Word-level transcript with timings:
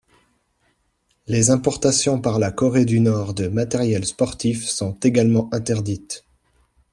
Les 1.27 1.51
importations 1.51 2.19
par 2.19 2.39
la 2.39 2.51
Corée 2.51 2.85
du 2.85 2.99
Nord 3.01 3.35
de 3.35 3.47
matériel 3.47 4.03
sportif 4.03 4.67
sont 4.67 4.95
également 5.03 5.47
interdites. 5.53 6.25